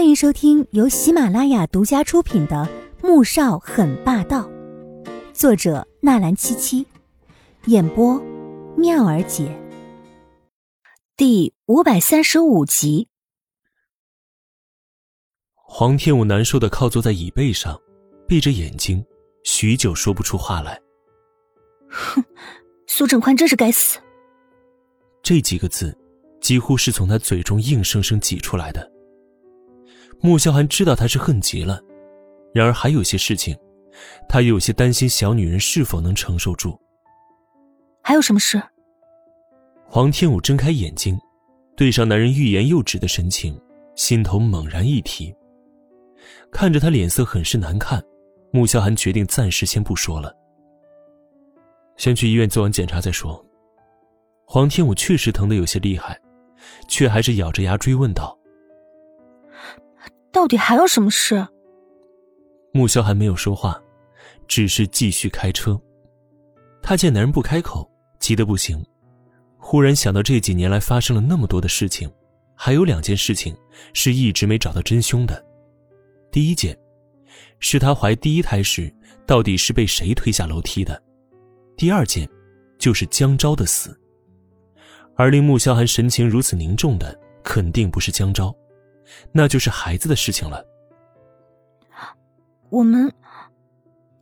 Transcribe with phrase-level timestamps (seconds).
[0.00, 2.66] 欢迎收听由喜马拉雅独家出品的
[3.06, 4.48] 《穆少很霸道》，
[5.34, 6.86] 作者纳兰七七，
[7.66, 8.18] 演播
[8.78, 9.54] 妙儿姐。
[11.18, 13.08] 第五百三十五集。
[15.54, 17.78] 黄天武难受的靠坐在椅背上，
[18.26, 19.04] 闭着眼睛，
[19.44, 20.80] 许久说不出话来。
[21.90, 22.24] 哼，
[22.86, 23.98] 苏正宽真是该死。
[25.22, 25.94] 这几个字，
[26.40, 28.90] 几乎是从他嘴中硬生生挤出来的。
[30.22, 31.80] 穆萧寒知道他是恨极了，
[32.52, 33.56] 然而还有些事情，
[34.28, 36.78] 他又有些担心小女人是否能承受住。
[38.02, 38.62] 还有什么事？
[39.86, 41.18] 黄天武睁开眼睛，
[41.76, 43.58] 对上男人欲言又止的神情，
[43.94, 45.34] 心头猛然一提。
[46.52, 48.02] 看着他脸色很是难看，
[48.52, 50.34] 穆萧寒决定暂时先不说了，
[51.96, 53.42] 先去医院做完检查再说。
[54.44, 56.20] 黄天武确实疼得有些厉害，
[56.88, 58.36] 却还是咬着牙追问道。
[60.32, 61.46] 到底还有什么事？
[62.72, 63.80] 穆萧寒没有说话，
[64.46, 65.80] 只是继续开车。
[66.82, 68.84] 他见男人不开口，急得不行。
[69.58, 72.10] 忽然想到这几年来发生了那么多的事情，
[72.54, 73.56] 还有两件事情
[73.92, 75.44] 是一直没找到真凶的。
[76.30, 76.76] 第一件，
[77.58, 78.92] 是他怀第一胎时
[79.26, 80.94] 到底是被谁推下楼梯的；
[81.76, 82.28] 第二件，
[82.78, 83.98] 就是江昭的死。
[85.16, 88.54] 而令穆萧寒神情如此凝重的，肯定不是江昭。
[89.32, 90.64] 那就是孩子的事情了。
[92.68, 93.12] 我们，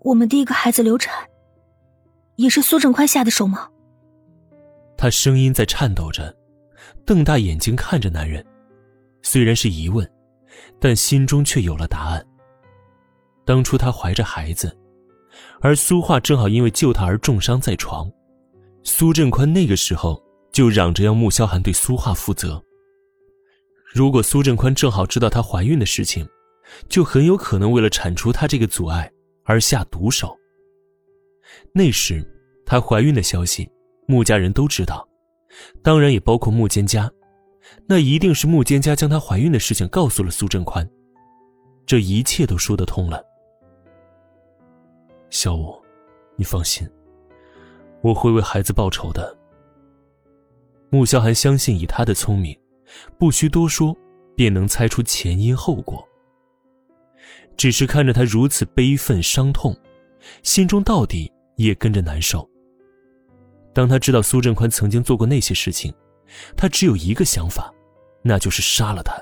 [0.00, 1.28] 我们第一个孩子流产，
[2.36, 3.68] 也是苏正宽下的手吗？
[4.96, 6.34] 他声音在颤抖着，
[7.04, 8.44] 瞪大眼睛看着男人，
[9.22, 10.08] 虽然是疑问，
[10.78, 12.24] 但心中却有了答案。
[13.44, 14.74] 当初他怀着孩子，
[15.60, 18.10] 而苏画正好因为救他而重伤在床，
[18.82, 22.62] 苏振宽那个时候就嚷着要穆萧寒对苏画负责。
[23.94, 26.28] 如果苏振宽正好知道她怀孕的事情，
[26.88, 29.08] 就很有可能为了铲除她这个阻碍
[29.44, 30.36] 而下毒手。
[31.72, 32.26] 那时，
[32.66, 33.70] 她怀孕的消息，
[34.08, 35.08] 穆家人都知道，
[35.80, 37.08] 当然也包括穆坚家。
[37.86, 40.88] 那一定是穆坚家将她怀孕的事情告诉了苏振宽，
[41.86, 43.22] 这一切都说得通了。
[45.30, 45.80] 小五，
[46.34, 46.84] 你放心，
[48.02, 49.38] 我会为孩子报仇的。
[50.90, 52.58] 穆萧寒相信，以他的聪明。
[53.18, 53.96] 不需多说，
[54.36, 56.06] 便能猜出前因后果。
[57.56, 59.76] 只是看着他如此悲愤伤痛，
[60.42, 62.48] 心中到底也跟着难受。
[63.72, 65.94] 当他知道苏振宽曾经做过那些事情，
[66.56, 67.72] 他只有一个想法，
[68.22, 69.14] 那就是杀了他。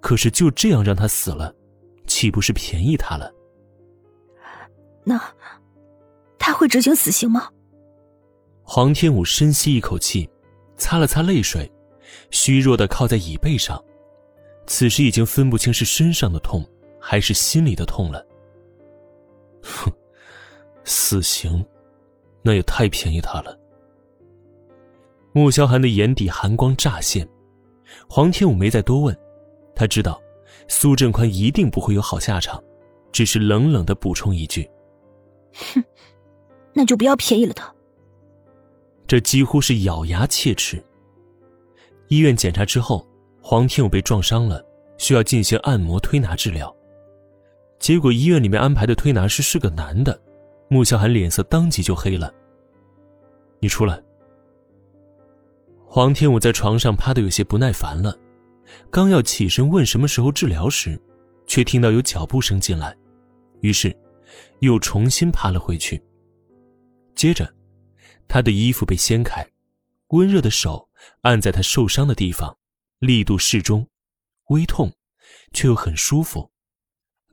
[0.00, 1.54] 可是就这样让他死了，
[2.06, 3.32] 岂不是便宜他了？
[5.04, 5.20] 那
[6.38, 7.48] 他会执行死刑吗？
[8.62, 10.28] 黄天武深吸一口气，
[10.76, 11.70] 擦了擦泪水。
[12.30, 13.82] 虚弱的靠在椅背上，
[14.66, 16.64] 此时已经分不清是身上的痛，
[17.00, 18.24] 还是心里的痛了。
[19.62, 19.90] 哼，
[20.84, 21.64] 死刑，
[22.42, 23.58] 那也太便宜他了。
[25.32, 27.28] 穆萧寒的眼底寒光乍现，
[28.08, 29.16] 黄天武没再多问，
[29.74, 30.20] 他知道
[30.68, 32.62] 苏振宽一定不会有好下场，
[33.12, 34.68] 只是冷冷的补充一句
[35.74, 35.84] ：“哼，
[36.72, 37.72] 那就不要便宜了他。”
[39.06, 40.82] 这几乎是咬牙切齿。
[42.08, 43.06] 医院检查之后，
[43.40, 44.64] 黄天武被撞伤了，
[44.96, 46.74] 需要进行按摩推拿治疗。
[47.78, 50.20] 结果医院里面安排的推拿师是个男的，
[50.68, 52.32] 穆萧寒脸色当即就黑了。
[53.60, 54.02] 你出来。
[55.86, 58.18] 黄天武在床上趴得有些不耐烦了，
[58.90, 61.00] 刚要起身问什么时候治疗时，
[61.46, 62.96] 却听到有脚步声进来，
[63.60, 63.94] 于是
[64.60, 66.02] 又重新趴了回去。
[67.14, 67.52] 接着，
[68.26, 69.46] 他的衣服被掀开，
[70.08, 70.87] 温热的手。
[71.22, 72.56] 按在他受伤的地方，
[72.98, 73.88] 力度适中，
[74.48, 74.92] 微痛，
[75.52, 76.50] 却又很舒服。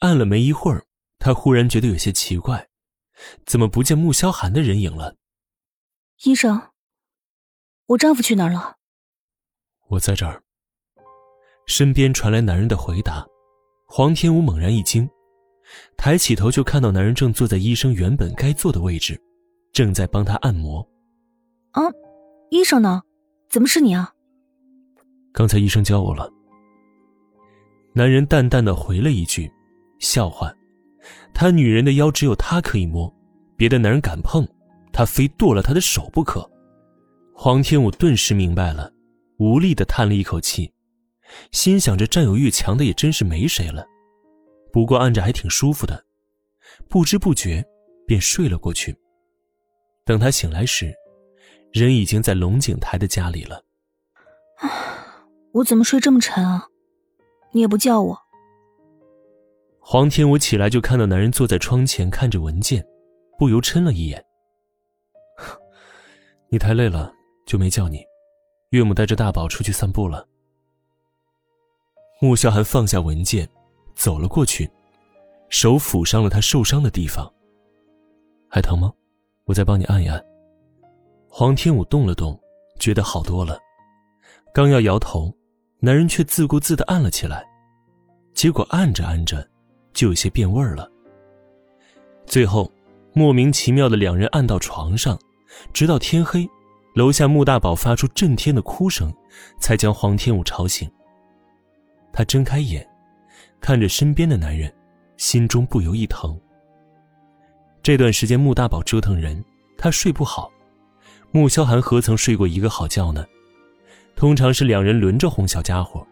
[0.00, 0.86] 按了没一会儿，
[1.18, 2.68] 他忽然觉得有些奇怪，
[3.44, 5.16] 怎么不见穆萧寒的人影了？
[6.24, 6.70] 医生，
[7.86, 8.76] 我丈夫去哪儿了？
[9.88, 10.42] 我在这儿。
[11.66, 13.26] 身边传来男人的回答，
[13.88, 15.08] 黄天武猛然一惊，
[15.96, 19.20] 抬起头就看到男人正坐在医生原本该坐的位置，
[19.72, 20.80] 正在帮他按摩。
[21.72, 21.82] 啊，
[22.50, 23.02] 医生呢？
[23.56, 24.12] 怎么是你啊？
[25.32, 26.30] 刚才医生教我了。
[27.94, 29.50] 男人淡淡的回了一句
[29.98, 30.54] ：“笑话，
[31.32, 33.10] 他女人的腰只有他可以摸，
[33.56, 34.46] 别的男人敢碰，
[34.92, 36.46] 他非剁了他的手不可。”
[37.34, 38.92] 黄天武顿时明白了，
[39.38, 40.70] 无力的叹了一口气，
[41.50, 43.86] 心想着占有欲强的也真是没谁了。
[44.70, 46.04] 不过按着还挺舒服的，
[46.90, 47.64] 不知不觉
[48.06, 48.94] 便睡了过去。
[50.04, 50.94] 等他醒来时。
[51.84, 53.62] 人已经在龙井台的家里了。
[55.52, 56.68] 我怎么睡这么沉啊？
[57.52, 58.18] 你也不叫我。
[59.78, 62.82] 黄天武起来就看到男人坐在窗前看着文件，
[63.38, 64.24] 不由嗔了一眼。
[66.48, 67.12] 你太累了，
[67.44, 68.02] 就没叫你。
[68.70, 70.26] 岳母带着大宝出去散步了。
[72.20, 73.46] 穆萧寒放下文件，
[73.94, 74.70] 走了过去，
[75.50, 77.30] 手抚上了他受伤的地方。
[78.48, 78.92] 还疼吗？
[79.44, 80.24] 我再帮你按一按。
[81.38, 82.40] 黄天武动了动，
[82.78, 83.58] 觉得好多了。
[84.54, 85.30] 刚要摇头，
[85.80, 87.44] 男人却自顾自的按了起来。
[88.32, 89.46] 结果按着按着，
[89.92, 90.90] 就有些变味儿了。
[92.24, 92.72] 最后，
[93.12, 95.18] 莫名其妙的两人按到床上，
[95.74, 96.48] 直到天黑。
[96.94, 99.12] 楼下穆大宝发出震天的哭声，
[99.60, 100.90] 才将黄天武吵醒。
[102.14, 102.88] 他睁开眼，
[103.60, 104.74] 看着身边的男人，
[105.18, 106.40] 心中不由一疼。
[107.82, 109.44] 这段时间穆大宝折腾人，
[109.76, 110.50] 他睡不好。
[111.36, 113.26] 穆萧寒何曾睡过一个好觉呢？
[114.14, 116.06] 通常是两人轮着哄小家伙。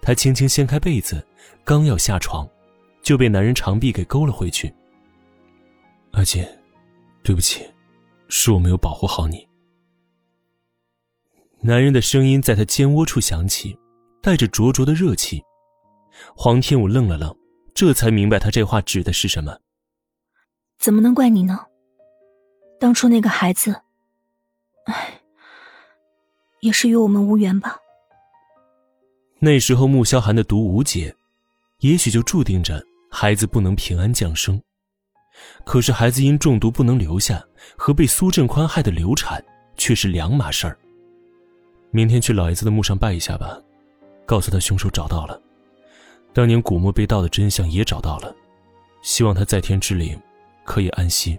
[0.00, 1.22] 他轻轻掀开被子，
[1.64, 2.48] 刚要下床，
[3.02, 4.72] 就被男人长臂给勾了回去。
[6.12, 6.42] 阿锦，
[7.22, 7.62] 对不起，
[8.30, 9.46] 是我没有保护好你。
[11.60, 13.78] 男人的声音在他肩窝处响起，
[14.22, 15.42] 带着灼灼的热气。
[16.34, 17.36] 黄天武愣了愣，
[17.74, 19.58] 这才明白他这话指的是什么。
[20.78, 21.66] 怎么能怪你呢？
[22.80, 23.82] 当初那个孩子，
[24.86, 25.20] 唉，
[26.60, 27.76] 也是与我们无缘吧。
[29.38, 31.14] 那时候穆萧寒的毒无解，
[31.78, 34.60] 也许就注定着孩子不能平安降生。
[35.64, 37.42] 可是孩子因中毒不能留下，
[37.76, 39.42] 和被苏振宽害的流产，
[39.76, 40.78] 却是两码事儿。
[41.90, 43.60] 明天去老爷子的墓上拜一下吧，
[44.26, 45.40] 告诉他凶手找到了，
[46.32, 48.34] 当年古墓被盗的真相也找到了，
[49.02, 50.20] 希望他在天之灵
[50.64, 51.38] 可以安息。